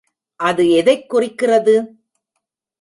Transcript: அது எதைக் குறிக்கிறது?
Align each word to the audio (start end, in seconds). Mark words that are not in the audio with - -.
அது 0.39 0.69
எதைக் 0.69 1.09
குறிக்கிறது? 1.09 1.75